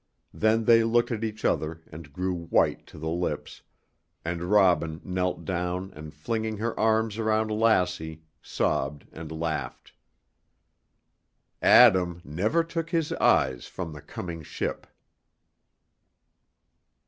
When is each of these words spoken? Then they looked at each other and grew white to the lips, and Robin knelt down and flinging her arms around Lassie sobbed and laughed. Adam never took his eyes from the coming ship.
Then 0.33 0.65
they 0.65 0.83
looked 0.83 1.11
at 1.11 1.23
each 1.23 1.45
other 1.45 1.83
and 1.91 2.11
grew 2.11 2.33
white 2.33 2.87
to 2.87 2.97
the 2.97 3.07
lips, 3.11 3.61
and 4.25 4.45
Robin 4.49 4.99
knelt 5.03 5.45
down 5.45 5.91
and 5.95 6.11
flinging 6.11 6.57
her 6.57 6.73
arms 6.79 7.19
around 7.19 7.51
Lassie 7.51 8.23
sobbed 8.41 9.05
and 9.11 9.31
laughed. 9.31 9.93
Adam 11.61 12.19
never 12.23 12.63
took 12.63 12.89
his 12.89 13.13
eyes 13.21 13.67
from 13.67 13.93
the 13.93 14.01
coming 14.01 14.41
ship. 14.41 14.87